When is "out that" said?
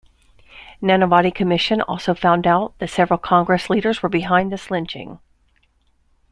2.47-2.89